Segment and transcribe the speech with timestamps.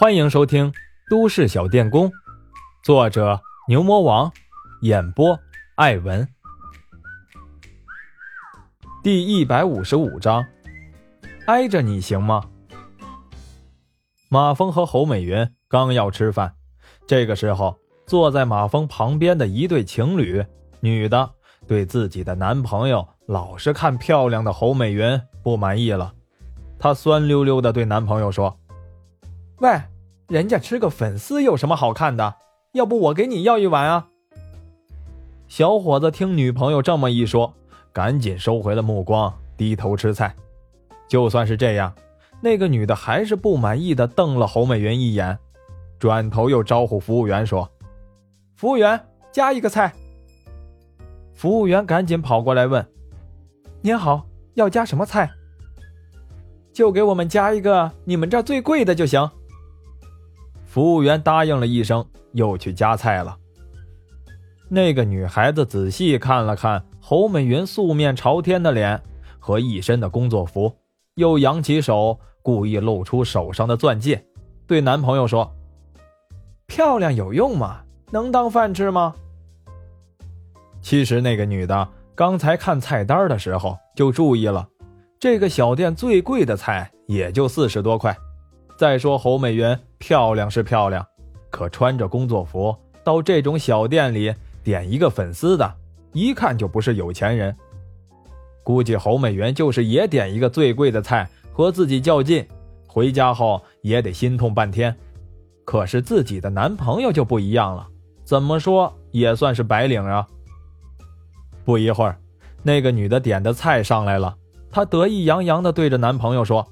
[0.00, 0.72] 欢迎收听
[1.10, 2.08] 《都市小电工》，
[2.82, 4.32] 作者牛魔王，
[4.80, 5.38] 演播
[5.74, 6.26] 艾文。
[9.02, 10.42] 第一百五十五章，
[11.46, 12.42] 挨着你行吗？
[14.30, 16.54] 马峰和侯美云刚要吃饭，
[17.06, 20.42] 这个时候，坐在马峰旁边的一对情侣，
[20.80, 21.30] 女的
[21.66, 26.14] 对自己的男朋友老是看漂亮的侯美云不满意了，
[26.78, 28.58] 她酸溜溜的对男朋友说
[29.60, 29.78] ：“喂。”
[30.30, 32.36] 人家吃个粉丝有什么好看的？
[32.70, 34.06] 要不我给你要一碗啊？
[35.48, 37.52] 小伙子听女朋友这么一说，
[37.92, 40.32] 赶紧收回了目光，低头吃菜。
[41.08, 41.92] 就算是这样，
[42.40, 45.36] 那个女的还是不满意的瞪了侯美云一眼，
[45.98, 47.68] 转头又招呼服务员说
[48.54, 49.92] ：“服务员，加一个菜。”
[51.34, 52.86] 服务员赶紧跑过来问
[53.82, 54.24] ：“您好，
[54.54, 55.28] 要加什么菜？”
[56.72, 59.28] 就给我们加一个你们这最贵的就行。
[60.70, 63.36] 服务员答应了一声，又去夹菜了。
[64.68, 69.02] 那个女孩子仔细看了看侯美云素面朝天的脸
[69.40, 70.72] 和一身的工作服，
[71.16, 74.24] 又扬起手，故意露出手上的钻戒，
[74.68, 75.52] 对男朋友说
[76.68, 77.80] ：“漂亮有用吗？
[78.12, 79.12] 能当饭吃吗？”
[80.80, 84.68] 其实那个女的刚才看菜单的时候就注意了，
[85.18, 88.16] 这个小店最贵的菜也就四十多块。
[88.78, 91.06] 再说侯美云漂亮是漂亮，
[91.50, 94.34] 可穿着工作服到这种小店里
[94.64, 95.72] 点一个粉丝的，
[96.12, 97.54] 一看就不是有钱人。
[98.64, 102.44] 估计侯美元就是也点一个最贵的菜和自己较劲，
[102.88, 104.96] 回家后也得心痛半天。
[105.64, 107.86] 可是自己的男朋友就不一样了，
[108.24, 110.26] 怎么说也算是白领啊。
[111.64, 112.18] 不一会儿，
[112.62, 114.34] 那个女的点的菜上来了，
[114.70, 116.66] 她得意洋洋地对着男朋友说：“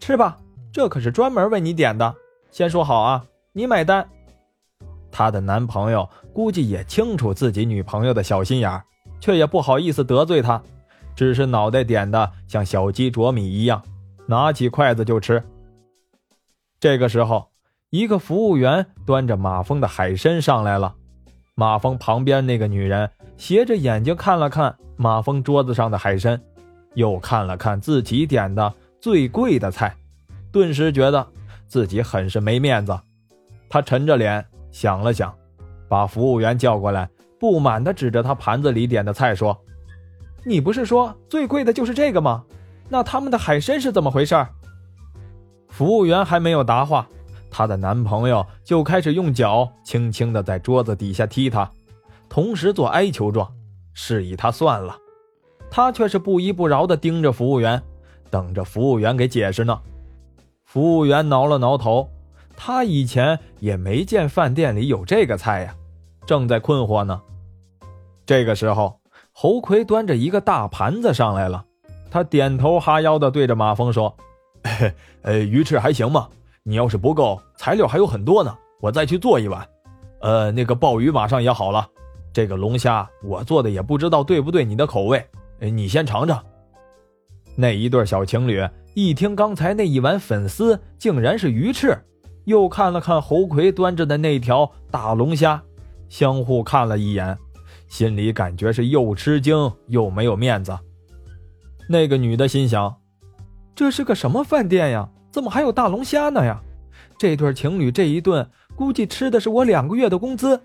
[0.00, 0.36] 吃吧。”
[0.72, 2.14] 这可是专门为你点的，
[2.56, 4.08] 先说好啊，你买单。
[5.12, 8.82] 她的男朋友估计也清楚自己女朋友的小心眼，
[9.20, 10.62] 却也不好意思得罪她，
[11.14, 13.82] 只是脑袋点的像小鸡啄米一样，
[14.26, 15.44] 拿起筷子就吃。
[16.80, 17.46] 这个时候，
[17.90, 20.94] 一个服务员端着马蜂的海参上来了，
[21.56, 26.40] 马蜂旁边那个女人斜着眼睛看了看马蜂桌子上的海参，
[26.94, 29.94] 又看了看自己点的最贵的菜。
[30.50, 31.26] 顿时觉得
[31.66, 32.98] 自己很是没面子，
[33.68, 35.34] 他沉着脸想了想，
[35.88, 39.58] 把服务员叫过来，不满地指着他盘子里点的菜说
[40.44, 42.44] ：“你不是说最贵的就是这个吗？
[42.88, 44.46] 那他们的海参是怎么回事？”
[45.68, 47.06] 服务员还没有答话，
[47.50, 51.70] 她的男朋友就开始用脚轻轻地在桌子底下踢她，
[52.28, 53.52] 同时做哀求状，
[53.92, 54.96] 示意他算了。
[55.68, 57.82] 他却是不依不饶地盯着服务员，
[58.30, 59.78] 等着服务员给解释呢。
[60.76, 62.10] 服务员挠了挠头，
[62.54, 65.74] 他以前也没见饭店里有这个菜呀，
[66.26, 67.22] 正在困惑呢。
[68.26, 69.00] 这个时候，
[69.32, 71.64] 侯魁端着一个大盘子上来了，
[72.10, 74.14] 他点头哈腰的对着马峰说
[75.24, 76.28] ：“呃，鱼翅还行吗？
[76.62, 79.66] 你要是不够，材料还有很多呢，我再去做一碗。
[80.20, 81.88] 呃，那个鲍鱼马上也好了，
[82.34, 85.26] 这个龙虾我做的也不知道对不对你的口味，
[85.58, 86.44] 你先尝尝。”
[87.56, 88.62] 那一对小情侣。
[88.94, 91.98] 一听刚才那一碗粉丝竟然是鱼翅，
[92.44, 95.62] 又看了看侯魁端着的那条大龙虾，
[96.08, 97.36] 相互看了一眼，
[97.88, 100.74] 心里感觉是又吃惊又没有面子。
[101.90, 102.96] 那个女的心想：
[103.74, 105.10] 这是个什么饭店呀？
[105.30, 106.58] 怎么还有大龙虾呢呀？
[107.18, 110.58] 这对情侣这一顿估计吃的是我两个月的工资。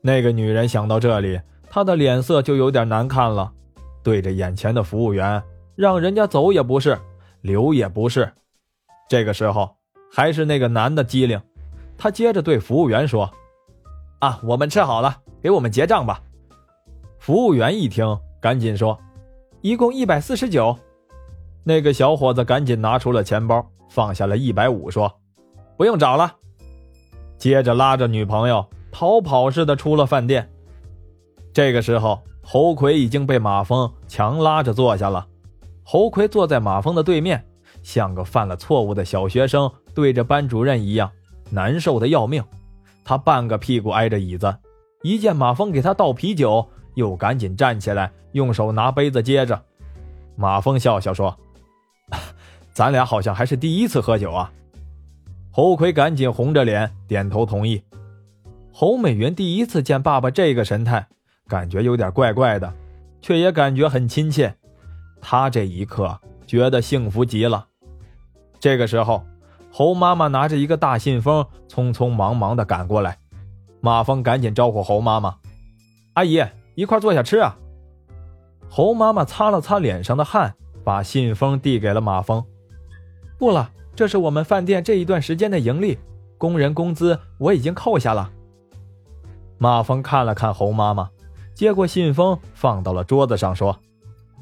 [0.00, 3.52] 那个女人想到这里，她的脸色就有点难看了，
[4.02, 5.42] 对着眼前的服务员。
[5.74, 6.98] 让人家走也不是，
[7.40, 8.30] 留也不是。
[9.08, 9.76] 这个时候，
[10.10, 11.40] 还是那个男的机灵，
[11.96, 13.30] 他接着对服务员说
[14.20, 16.22] ：“啊，我们吃好了，给我们结账吧。”
[17.18, 18.98] 服务员一听，赶紧说
[19.62, 20.76] ：“一共一百四十九。”
[21.64, 25.12] 那个小伙子赶紧拿出了钱包，放下了一百五，说
[25.78, 26.36] ：“不用找了。”
[27.38, 30.50] 接着拉着女朋友逃跑似的出了饭店。
[31.52, 35.26] 这个时候，侯奎已经被马蜂强拉着坐下了。
[35.84, 37.44] 侯奎坐在马峰的对面，
[37.82, 41.10] 像个犯了错误的小学生，对着班主任一样
[41.50, 42.42] 难受的要命。
[43.04, 44.54] 他半个屁股挨着椅子，
[45.02, 49.60] 一见马峰给他倒啤酒，又赶紧站起来，用手拿杯子接着。
[50.36, 51.36] 马峰笑笑说
[52.72, 54.52] ：“咱俩好像还是第一次喝酒啊。”
[55.50, 57.82] 侯奎赶紧红着脸点头同意。
[58.72, 61.06] 侯美云第一次见爸爸这个神态，
[61.46, 62.72] 感觉有点怪怪的，
[63.20, 64.54] 却也感觉很亲切。
[65.22, 67.66] 他这一刻觉得幸福极了。
[68.60, 69.24] 这个时候，
[69.70, 73.16] 猴妈妈拿着一个大信封，匆匆忙忙的赶过来。
[73.80, 75.36] 马峰赶紧招呼猴妈妈
[76.14, 77.56] ：“阿姨，一块坐下吃啊。”
[78.68, 80.54] 猴妈妈擦了擦脸上的汗，
[80.84, 82.44] 把信封递给了马峰
[83.38, 85.98] ：“不了，这是我们饭店这一段时间的盈利，
[86.38, 88.30] 工人工资我已经扣下了。”
[89.58, 91.10] 马峰看了看猴妈妈，
[91.54, 93.78] 接过信封放到了桌子上，说：“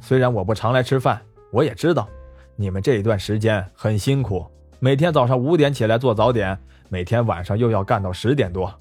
[0.00, 1.20] 虽然我不常来吃饭，
[1.52, 2.08] 我也知道
[2.56, 4.46] 你们这一段时间很辛苦，
[4.78, 6.58] 每天早上五点起来做早点，
[6.88, 8.72] 每天晚上又要干到十点多。”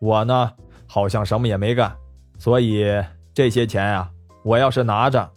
[0.00, 0.52] 我呢，
[0.88, 1.94] 好像什么也没干，
[2.36, 2.84] 所以
[3.32, 4.10] 这些钱啊，
[4.42, 5.30] 我要是拿着，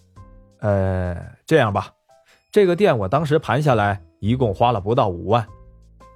[0.59, 1.15] 呃，
[1.45, 1.89] 这样吧，
[2.51, 5.45] 这个店我当时盘下来一共花了不到五万，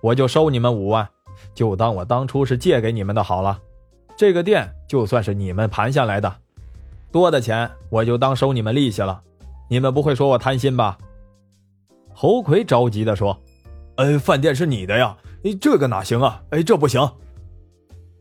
[0.01, 1.07] 我就收你们五万，
[1.53, 3.59] 就当我当初是借给你们的好了。
[4.17, 6.35] 这个店就算是你们盘下来的，
[7.11, 9.21] 多的钱我就当收你们利息了。
[9.69, 10.97] 你们不会说我贪心吧？
[12.13, 13.39] 侯魁着急的说
[13.97, 16.41] ：“哎，饭店是你的呀，你这个哪行啊？
[16.49, 17.01] 哎，这不行。”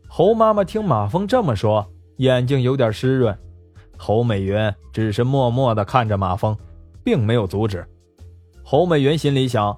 [0.08, 1.86] 侯妈妈听马峰这么说，
[2.16, 3.36] 眼睛有点湿润。
[3.96, 6.56] 侯美云只是默默的看着马峰，
[7.04, 7.86] 并没有阻止。
[8.62, 9.76] 侯美云心里想：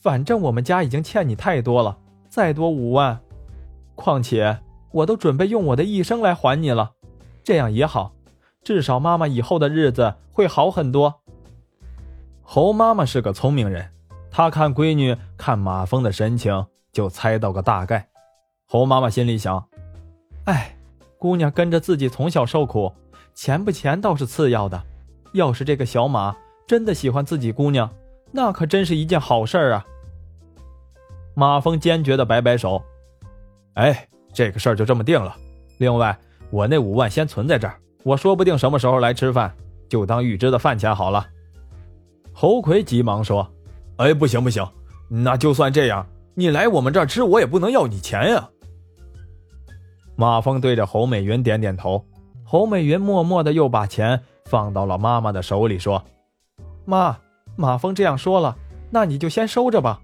[0.00, 1.98] 反正我们家已经欠你太多了，
[2.28, 3.20] 再多五万，
[3.94, 4.58] 况且
[4.92, 6.92] 我都准备用我的一生来还你了，
[7.42, 8.12] 这样也好，
[8.64, 11.20] 至少妈妈以后的日子会好很多。
[12.42, 13.90] 侯妈妈是个聪明人，
[14.30, 18.08] 她看闺女看马峰的神情，就猜到个大概。
[18.66, 19.68] 侯妈妈心里想
[20.46, 20.76] ：“哎，
[21.18, 22.92] 姑娘跟着自己从小受苦，
[23.34, 24.82] 钱不钱倒是次要的。
[25.32, 26.34] 要是这个小马
[26.66, 27.90] 真的喜欢自己姑娘，
[28.32, 29.86] 那可真是一件好事儿啊。”
[31.36, 32.82] 马峰坚决的摆摆手
[33.74, 35.36] ：“哎，这个事儿就这么定了。
[35.78, 36.16] 另外，
[36.50, 39.52] 我那五万先存在这儿，我说不定什么时候来吃饭，
[39.88, 41.26] 就当预支的饭钱好了。”
[42.32, 43.48] 侯魁急忙说
[43.96, 44.66] ：“哎，不行不行，
[45.08, 48.48] 那就算这样，你来我们这儿吃，我也不能要你钱呀。”
[50.16, 52.04] 马峰对着侯美云点点头，
[52.44, 56.02] 侯美云默默的又把钱放到了妈妈的手里，说
[56.84, 57.16] ：“妈，
[57.56, 58.56] 马峰这样说了，
[58.90, 60.00] 那你就先收着吧。”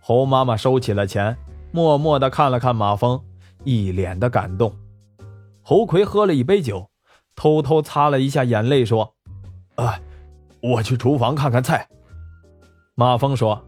[0.00, 1.36] 侯妈妈收起了钱，
[1.72, 3.20] 默默的看了看马峰，
[3.64, 4.72] 一脸的感动。
[5.68, 6.90] 侯奎喝了一杯酒，
[7.34, 9.14] 偷偷擦了一下眼泪，说
[9.74, 9.98] ：“啊，
[10.62, 11.88] 我去厨房看看菜。”
[12.94, 13.60] 马峰说：“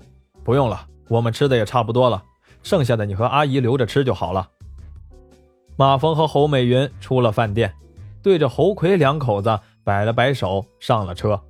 [0.44, 2.22] 不用了，我们吃的也差不多了，
[2.62, 4.48] 剩下的你和阿姨留着吃就好了。”
[5.74, 7.74] 马峰和侯美云出了饭店，
[8.22, 11.42] 对着侯奎两口子摆了摆手，上了车。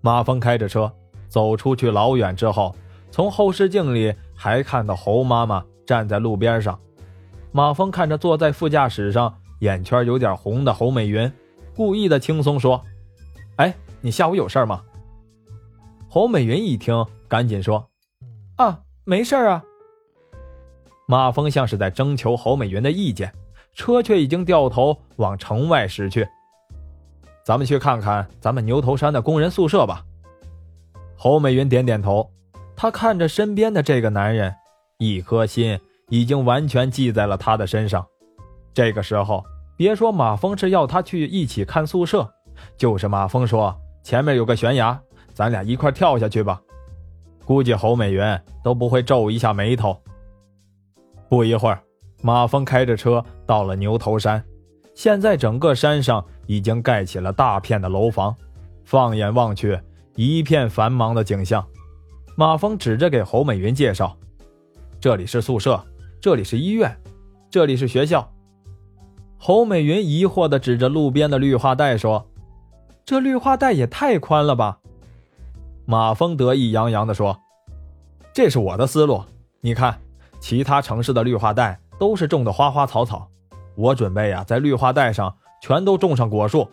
[0.00, 0.90] 马峰开着车
[1.28, 2.74] 走出去老远之后，
[3.10, 6.80] 从后视镜里还看到侯妈妈站在路边上。
[7.52, 9.32] 马峰看着坐在副驾驶上
[9.64, 11.32] 眼圈有点红的侯美云，
[11.74, 12.84] 故意的轻松说
[13.56, 14.82] ：“哎，你下午有事吗？”
[16.06, 17.88] 侯美云一听，赶紧说
[18.56, 19.64] ：“啊，没事啊。”
[21.08, 23.32] 马峰像是在征求侯美云的意见。
[23.76, 26.24] 车却已经掉头往城外驶去。
[27.44, 30.04] 咱们去看看咱们牛头山的工人宿舍吧。
[31.16, 32.30] 侯美云点点头，
[32.76, 34.54] 她看着身边的这个男人，
[34.98, 35.76] 一颗心
[36.08, 38.06] 已经完全系在了他的身上。
[38.72, 39.44] 这个时候，
[39.76, 42.28] 别说马峰是要他去一起看宿舍，
[42.76, 45.00] 就是马峰说前面有个悬崖，
[45.32, 46.60] 咱俩一块跳下去吧，
[47.44, 48.22] 估计侯美云
[48.62, 50.00] 都不会皱一下眉头。
[51.28, 51.80] 不一会儿。
[52.22, 54.42] 马峰开着车到了牛头山，
[54.94, 58.34] 现在整个山上已经盖起了大片的楼房，
[58.86, 59.78] 放眼望去，
[60.14, 61.62] 一片繁忙的景象。
[62.34, 64.16] 马峰指着给侯美云介绍
[64.98, 65.84] ：“这里是宿舍，
[66.18, 66.96] 这里是医院，
[67.50, 68.26] 这里是学校。”
[69.46, 72.26] 侯美云疑惑地指着路边的绿化带说
[73.04, 74.78] ：“这绿化带也太宽了吧？”
[75.84, 77.38] 马峰得意洋洋地说
[78.32, 79.22] ：“这是我的思路，
[79.60, 80.00] 你看，
[80.40, 83.28] 其他城市的绿化带。”都是种的花花草草，
[83.76, 86.66] 我准备呀，在绿化带上全都种上果树，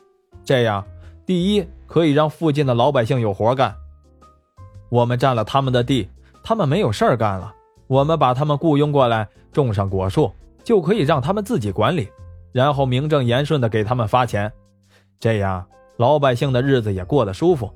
[0.45, 0.81] 这样，
[1.25, 3.75] 第一可以让附近的老百姓有活干。
[4.87, 6.09] 我们占了他们的地，
[6.41, 7.53] 他们没有事儿干了，
[7.87, 10.31] 我们把他们雇佣过来种上果树，
[10.63, 12.07] 就可以让他们自己管理，
[12.51, 14.51] 然后名正言顺的给他们发钱，
[15.19, 15.65] 这样
[15.97, 17.71] 老百姓的日子也过得舒服。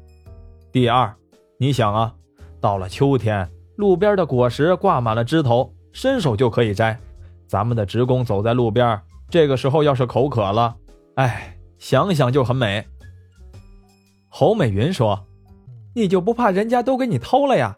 [0.72, 1.13] 第二，
[1.58, 2.13] 你想啊，
[2.60, 7.00] 到了秋天，路边的果实挂满了枝头，伸手就可以摘。
[7.48, 10.75] 咱们的职工走在路边，这个时候要是口渴了，
[11.15, 12.86] 哎，想想就很美。
[14.27, 15.25] 侯美云说
[15.96, 17.77] ：“你就不怕人家都给你偷了呀？”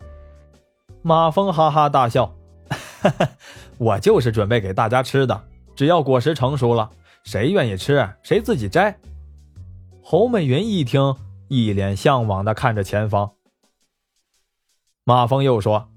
[1.04, 2.34] 马峰哈哈大笑
[3.02, 3.30] ：“哈 哈，
[3.78, 5.40] 我就是准备给大家吃的，
[5.78, 6.90] 只要果实成熟了，
[7.24, 8.98] 谁愿意吃谁自己摘。”
[10.02, 11.16] 侯美云一听，
[11.50, 13.32] 一脸向往的看着前方。
[15.04, 15.88] 马峰又说：“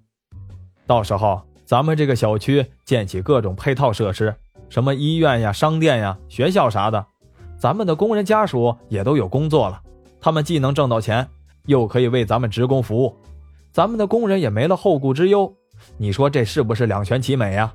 [0.86, 4.34] 到时候咱们这个小区建起各种配套设施，
[4.68, 7.06] 什么医院呀、商店呀、学校啥的，
[7.58, 9.80] 咱们的工人家属也都有工作了。
[10.20, 11.26] 他们既能挣到钱，
[11.64, 13.16] 又可以为咱们职工服务，
[13.72, 15.50] 咱们的工人也没了后顾之忧。
[15.96, 17.72] 你说这是不是两全其美呀？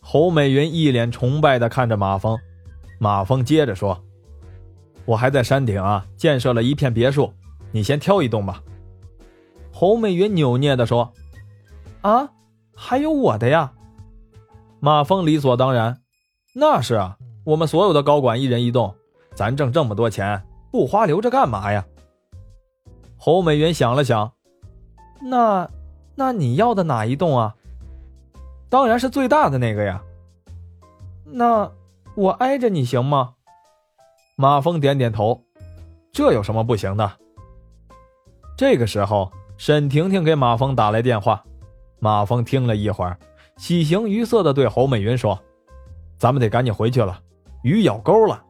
[0.00, 2.36] 侯美云一脸崇拜的看着马峰，
[2.98, 4.02] 马峰接着说
[5.04, 7.32] ：“我还在山顶啊建设了一片别墅，
[7.70, 8.62] 你先挑一栋吧。”
[9.70, 11.12] 侯美云扭捏的说
[12.00, 12.28] ：“啊，
[12.74, 13.72] 还有我的呀。”
[14.80, 16.00] 马峰理所当然
[16.56, 18.94] ：“那是啊，我们所有的高管一人一栋，
[19.34, 20.42] 咱挣这么多钱，
[20.72, 21.86] 不花留着干嘛呀？”
[23.16, 24.32] 侯美云想了想
[25.22, 25.70] ：“那，
[26.14, 27.54] 那你要的哪一栋啊？”
[28.70, 30.00] 当然是最大的那个呀。
[31.24, 31.70] 那
[32.14, 33.34] 我挨着你行吗？
[34.36, 35.44] 马峰点点头，
[36.12, 37.12] 这有什么不行的？
[38.56, 41.44] 这个时候，沈婷婷给马峰打来电话。
[41.98, 43.18] 马峰听了一会儿，
[43.58, 45.38] 喜形于色的对侯美云说
[46.16, 47.20] ：“咱们得赶紧回去了，
[47.62, 48.42] 鱼咬钩了。”